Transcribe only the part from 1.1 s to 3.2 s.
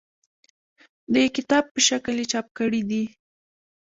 د کتاب په شکل یې چاپ کړي دي.